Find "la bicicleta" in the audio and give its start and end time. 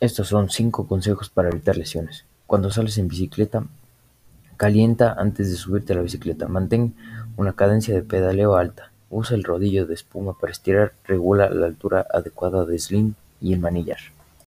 5.96-6.46